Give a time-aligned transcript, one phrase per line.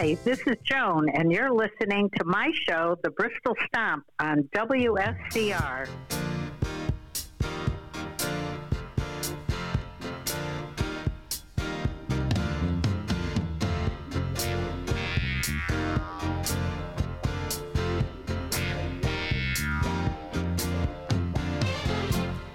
[0.00, 5.86] Hi, this is Joan, and you're listening to my show, The Bristol Stomp, on WSCR.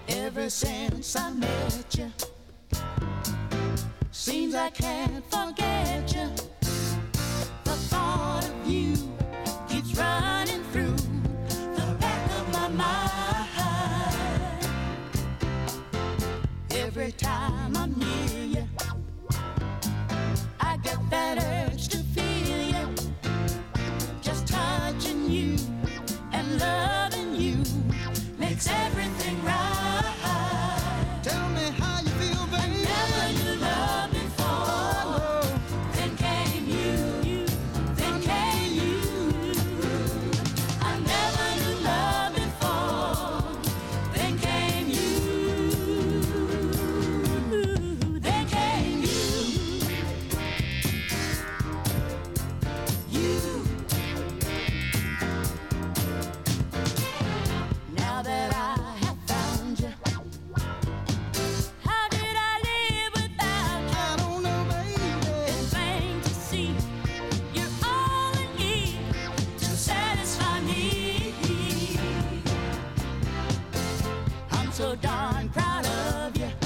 [0.08, 2.12] Ever since I met you,
[4.10, 6.55] seems I can't forget you
[8.16, 8.94] part of you
[9.68, 10.45] keeps running.
[75.36, 76.65] I'm proud of you.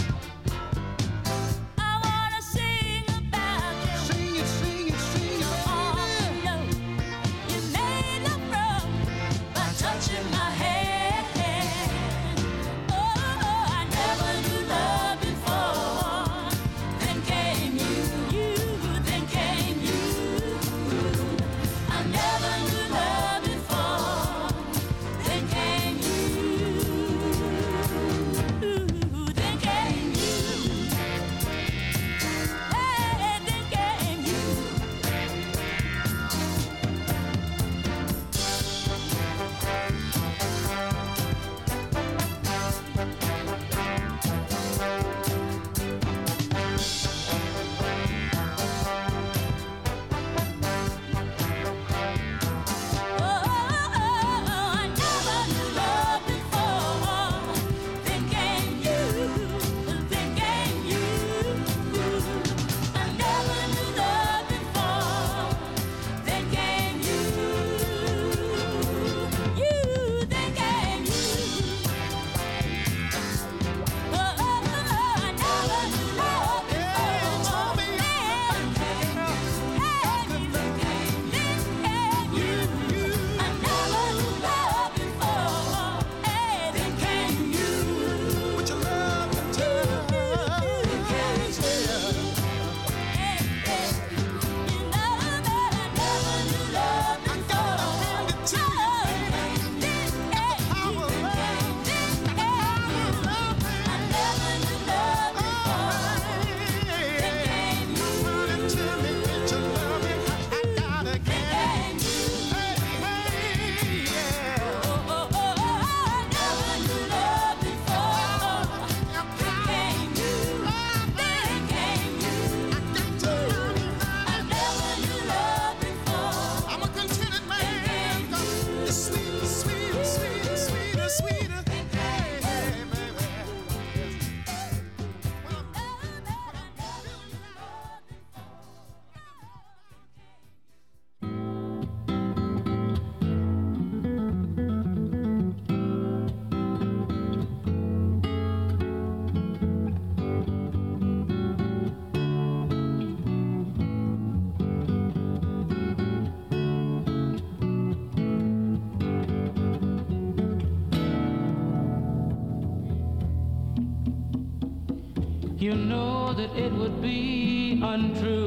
[166.40, 168.39] that it would be untrue.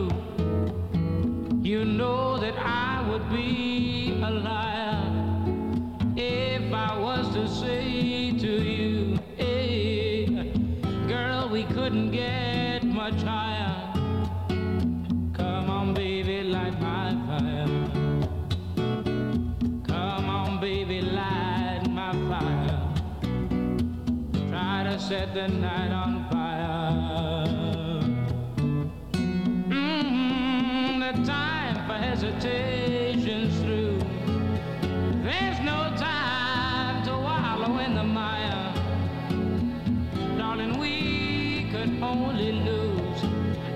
[41.82, 43.22] could only lose,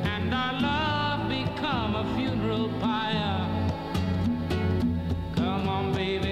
[0.05, 3.49] and our love become a funeral pyre.
[5.35, 6.26] Come on, baby.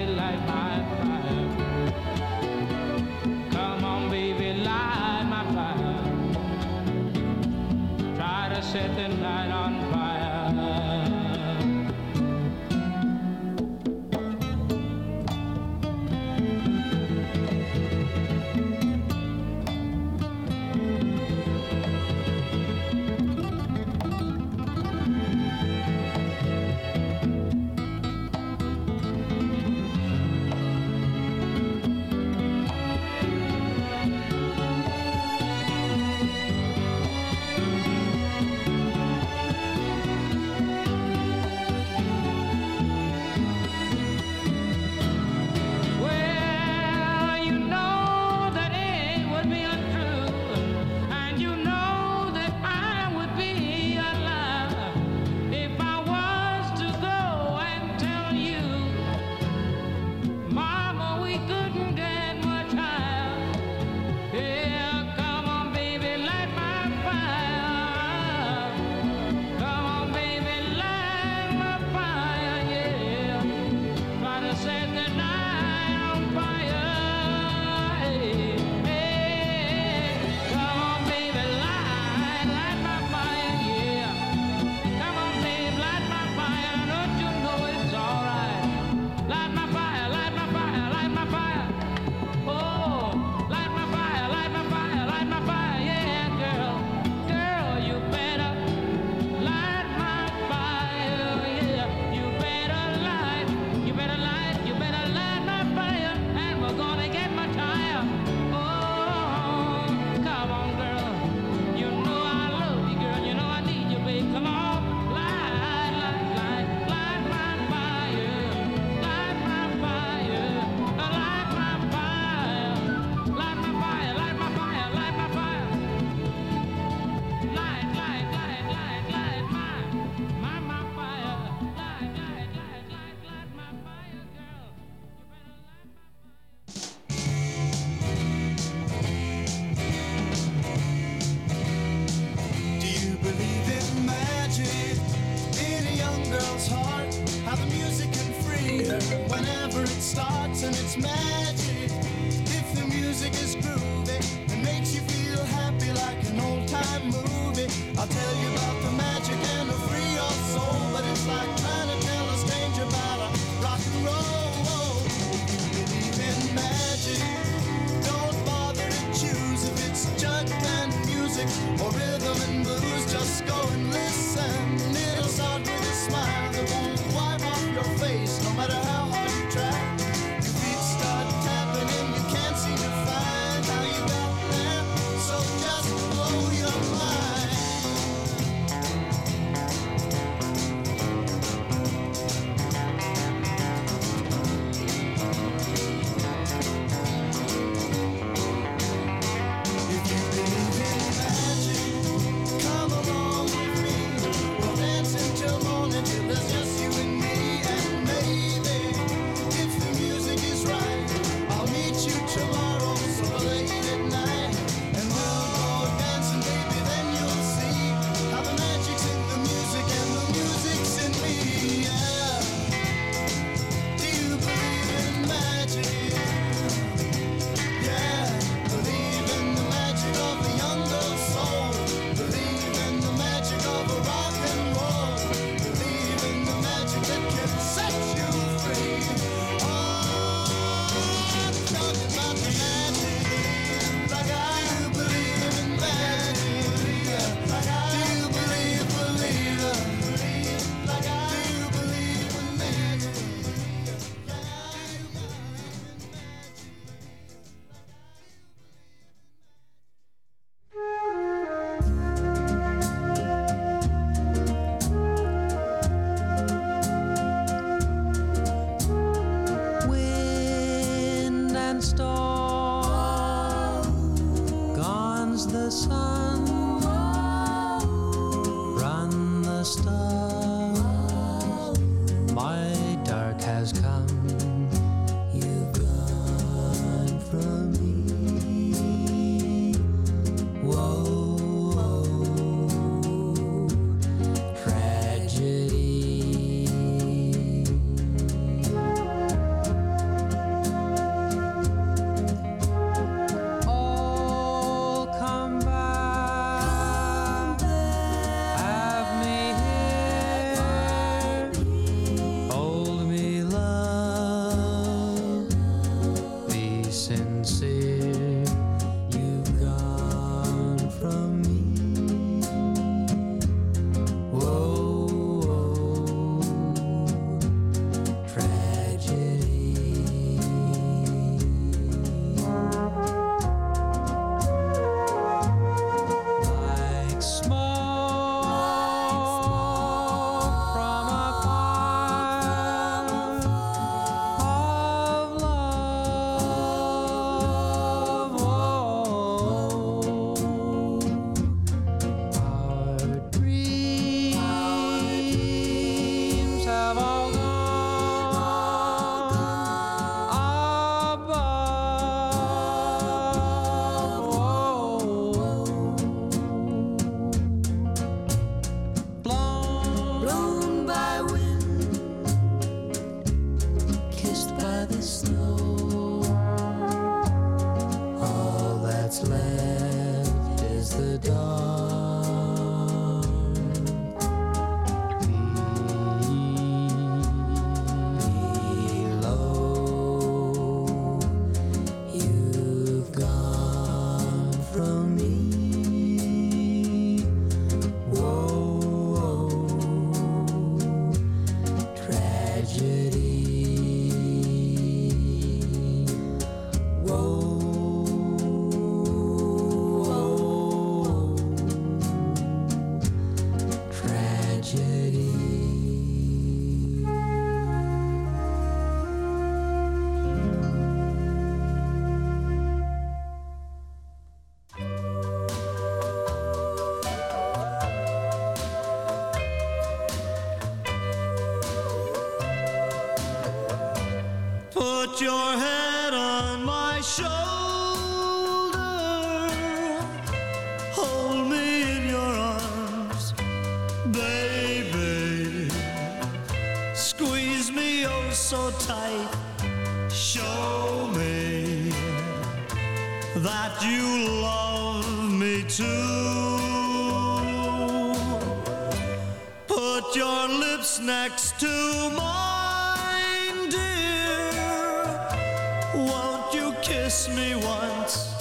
[467.15, 468.35] kiss me once,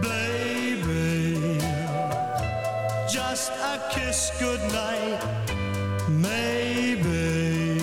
[0.00, 1.60] baby.
[3.08, 5.22] Just a kiss goodnight,
[6.08, 7.78] maybe.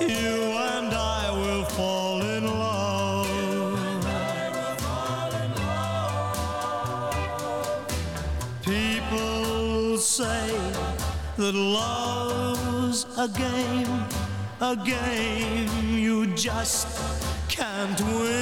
[0.00, 0.36] You
[0.74, 3.28] and I will fall in love.
[4.80, 7.04] Fall in love.
[8.64, 10.48] People say
[11.36, 14.06] that love's a game,
[14.60, 16.88] a game you just
[17.48, 18.41] can't win.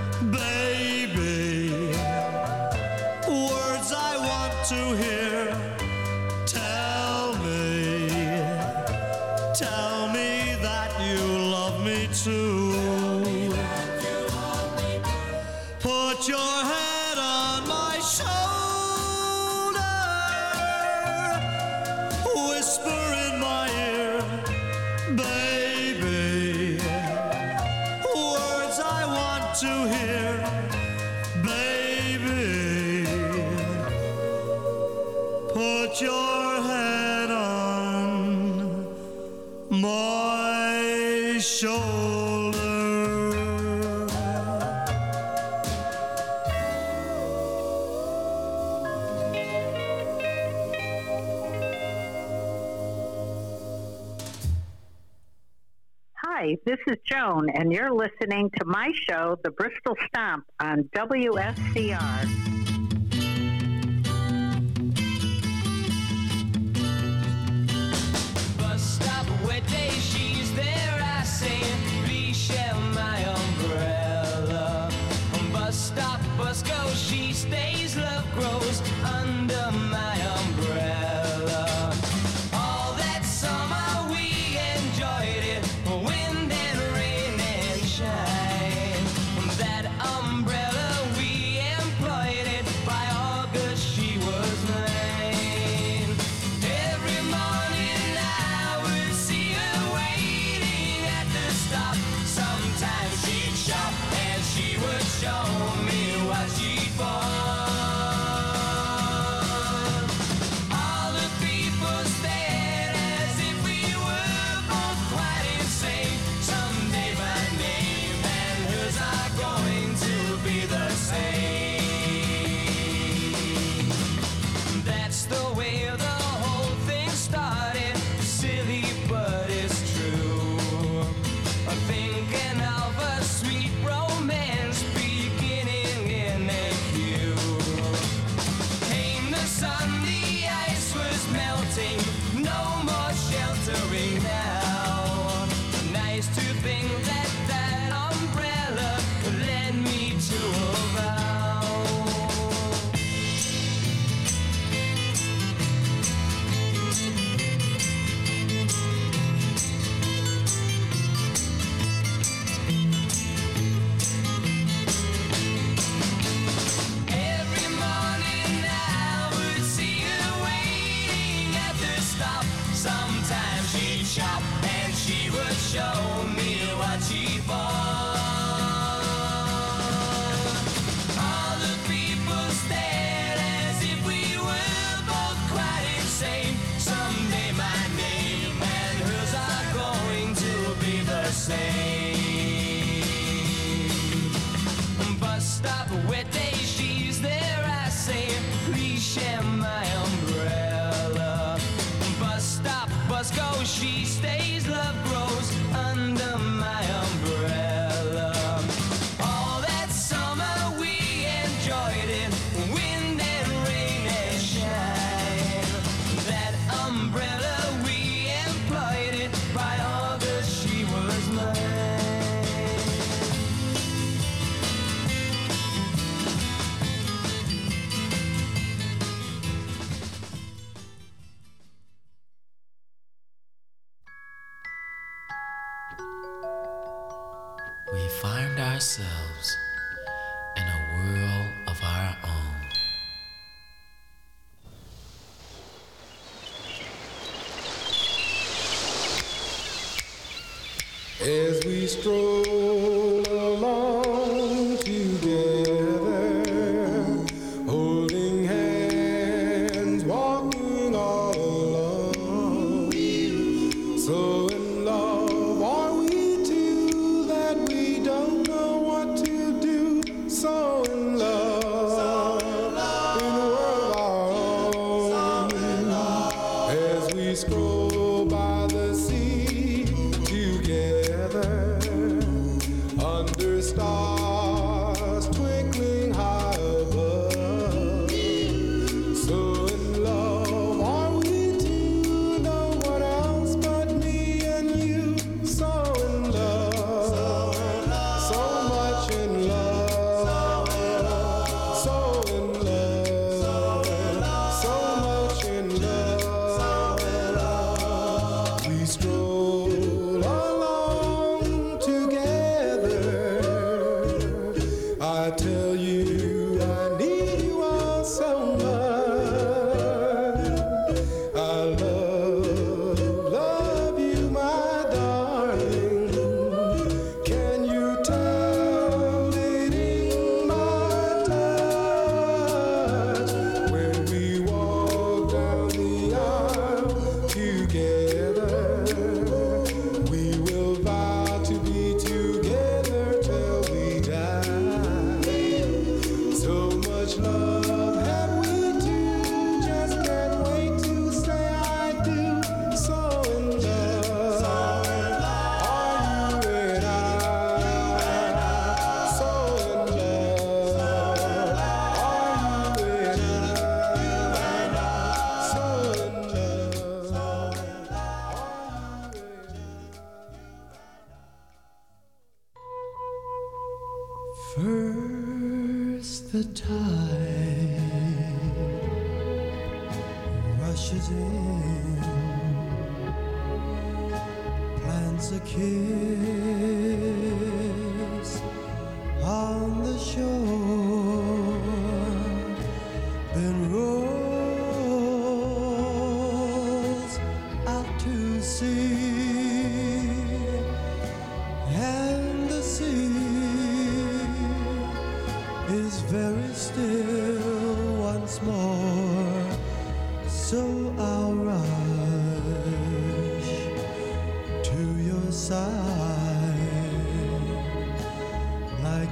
[56.63, 62.27] This is Joan, and you're listening to my show, The Bristol Stomp, on WSCR.
[75.71, 78.90] stop, bus go, she stays, love grows.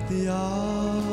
[0.09, 1.08] The oncoming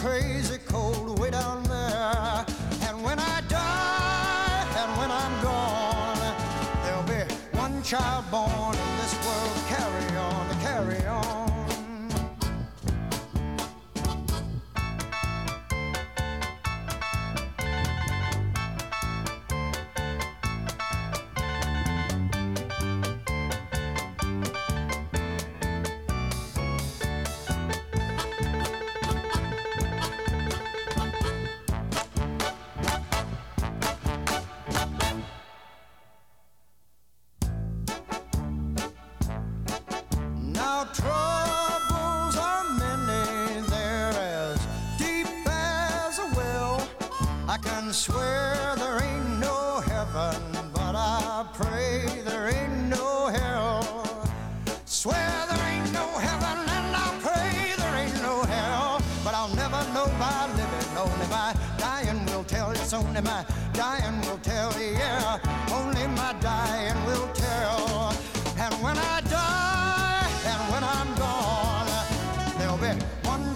[0.00, 0.59] crazy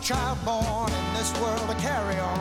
[0.04, 2.33] child born in this world to carry on.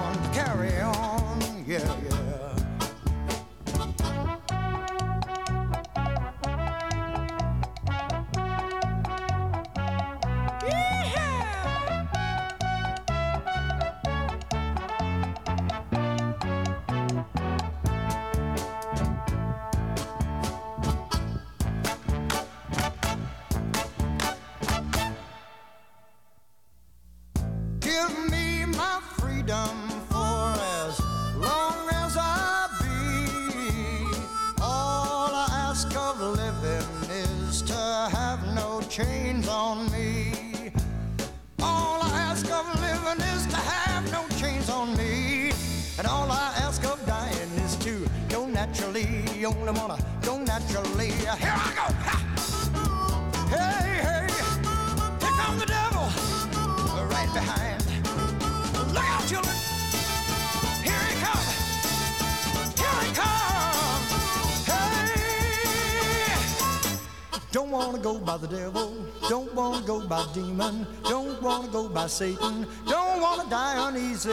[72.08, 72.68] Satan.
[72.88, 74.32] Don't want to die uneasy.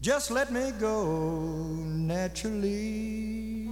[0.00, 1.04] Just let me go
[2.14, 3.68] naturally.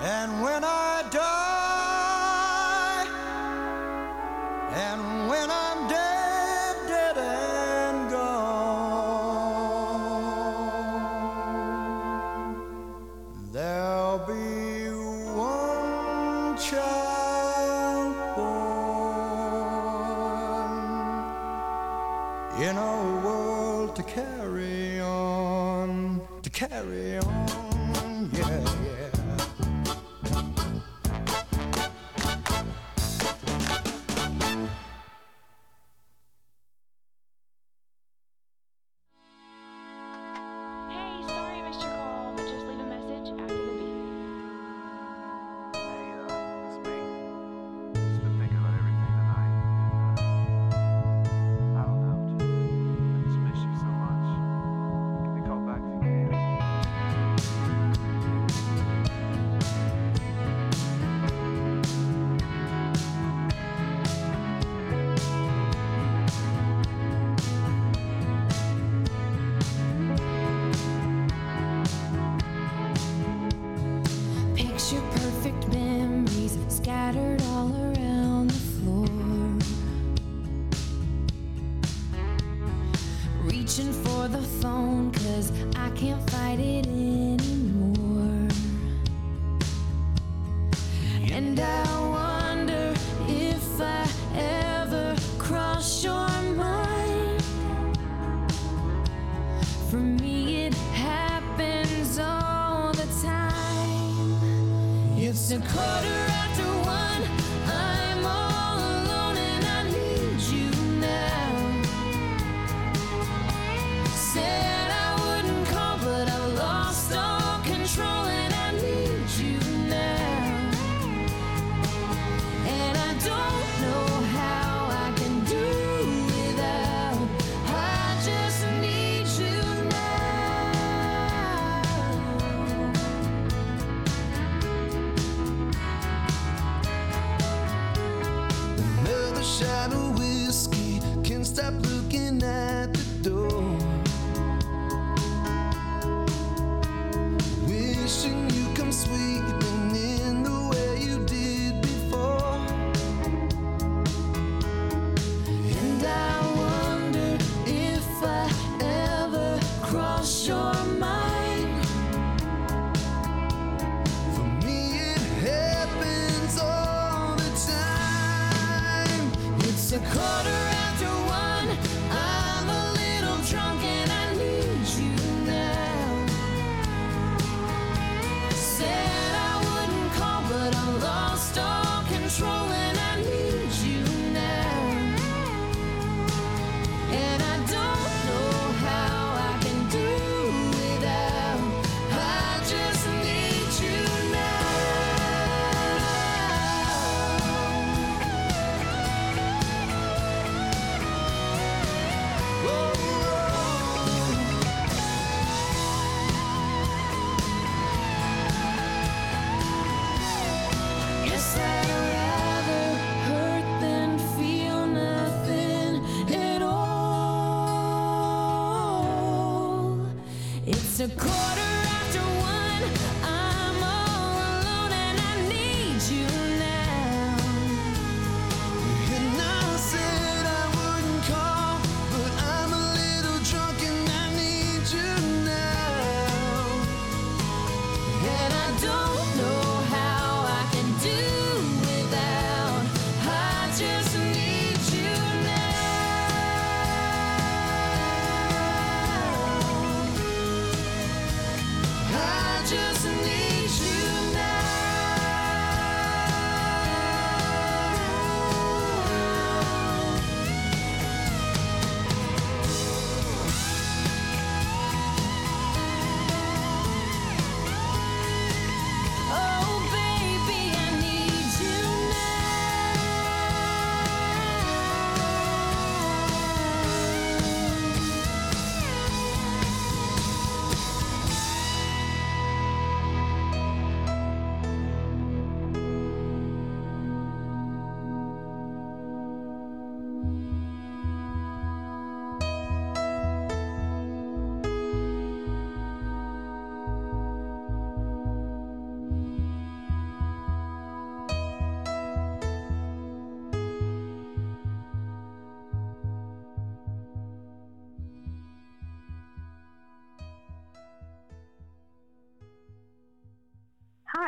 [0.00, 3.06] And when I die,
[4.72, 9.02] and when I'm dead, dead and gone,
[13.52, 14.90] there'll be
[15.34, 17.03] one child.
[22.64, 29.03] in our world to carry on, to carry on, yeah, yeah.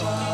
[0.00, 0.29] far.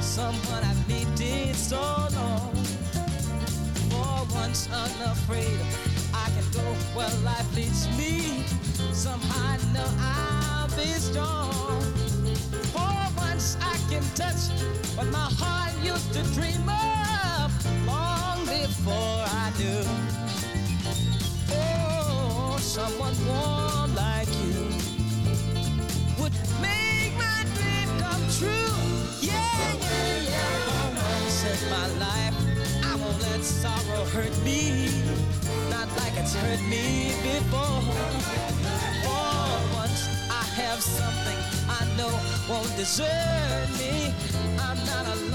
[0.00, 1.80] Someone I've needed so
[2.14, 2.54] long.
[3.90, 5.60] For once unafraid,
[6.12, 8.44] I can go where life leads me.
[8.92, 11.80] Somehow I know I'll be strong.
[12.74, 14.42] For once I can touch
[14.96, 16.97] what my heart used to dream of
[33.48, 34.88] sorrow hurt me.
[35.70, 37.80] Not like it's hurt me before.
[39.04, 39.40] For
[39.80, 41.38] once, I have something
[41.68, 42.12] I know
[42.48, 44.12] won't desert me.
[44.58, 45.27] I'm not alone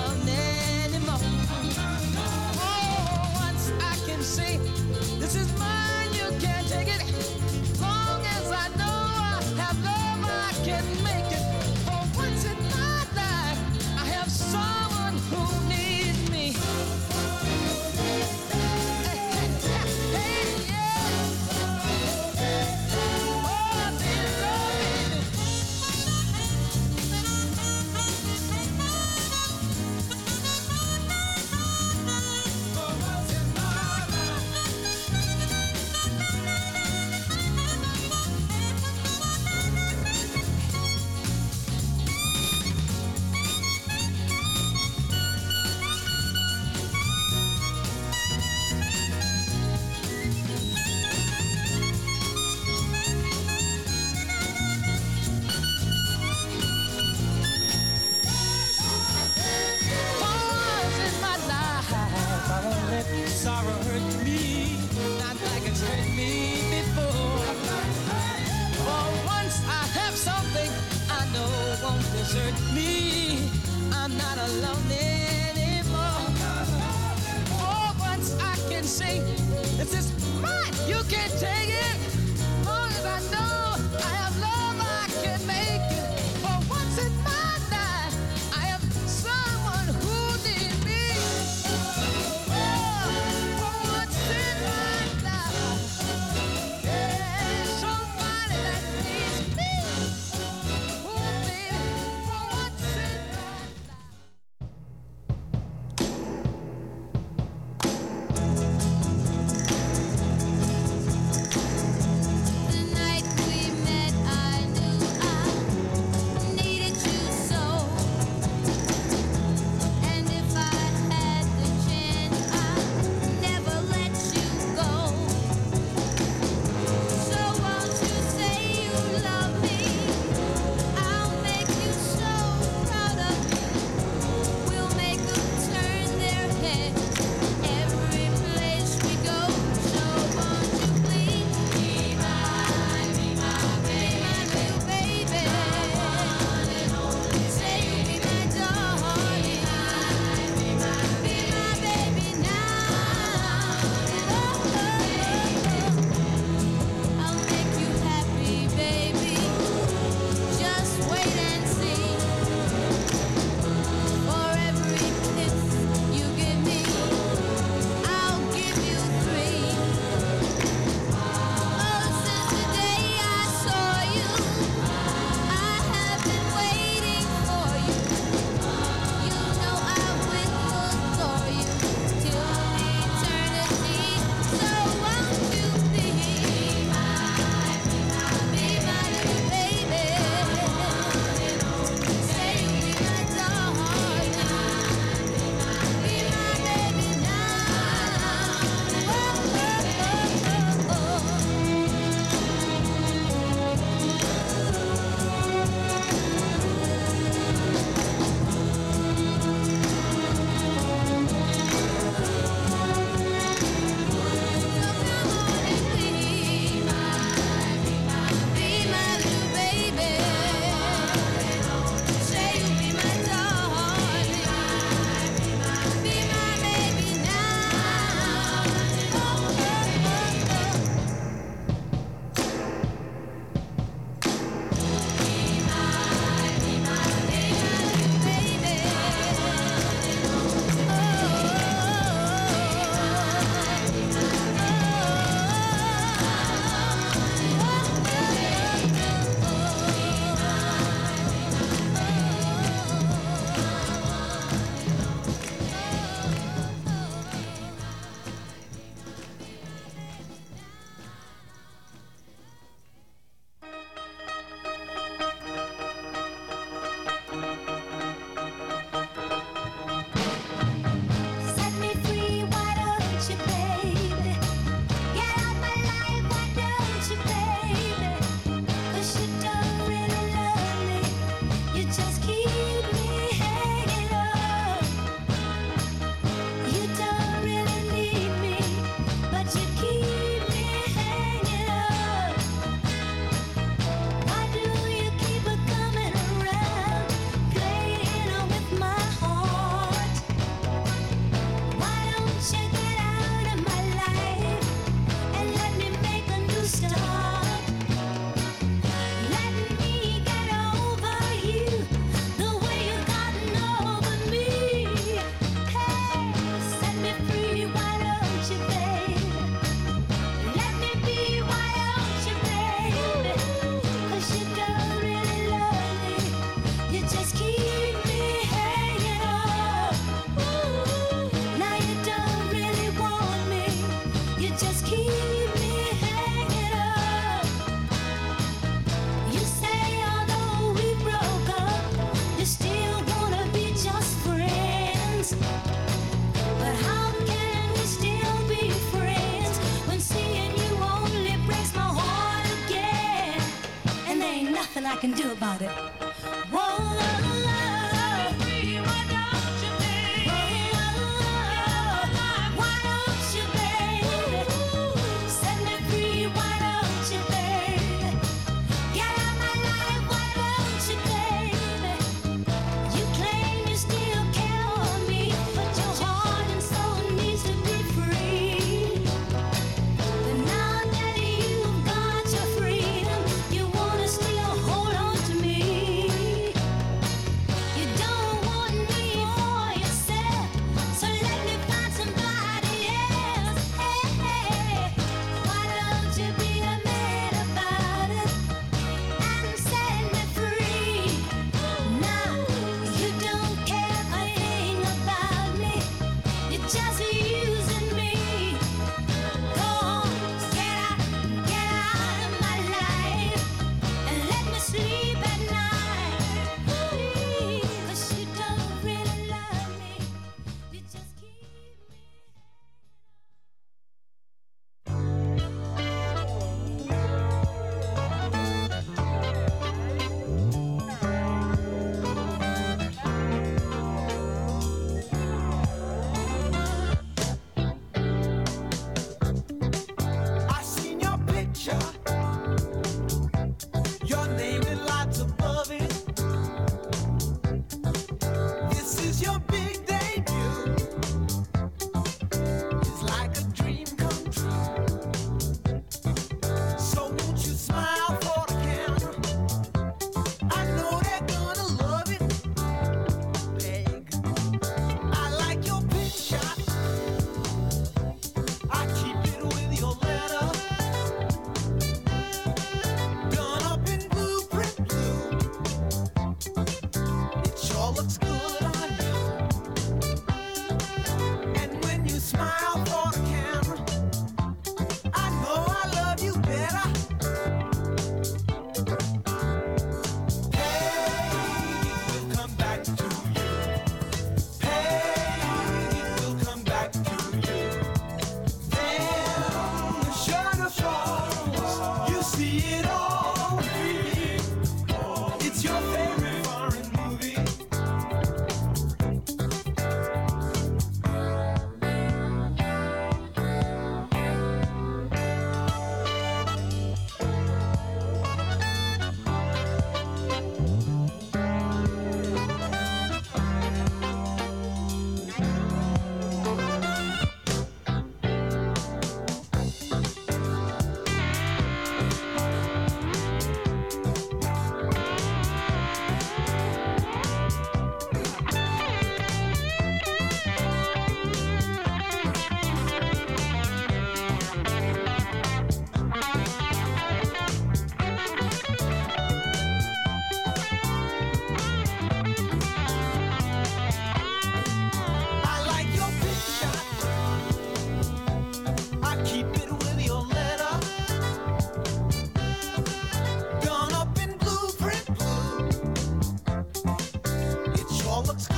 [568.14, 568.53] all looks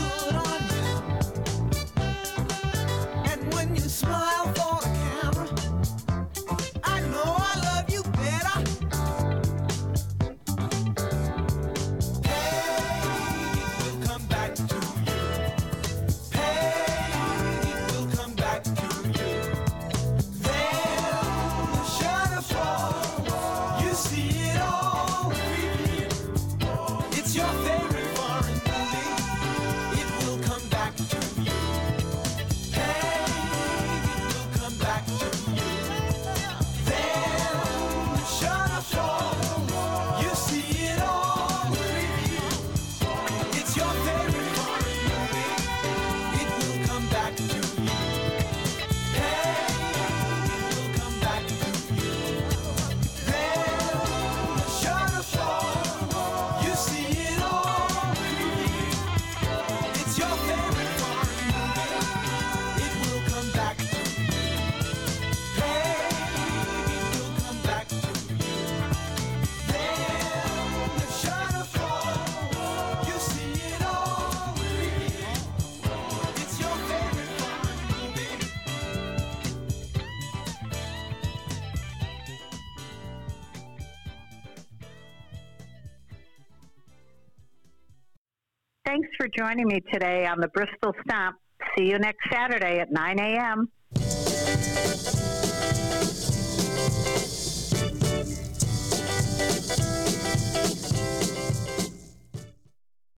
[89.36, 91.38] joining me today on the Bristol Stomp.
[91.78, 93.70] See you next Saturday at 9 a.m.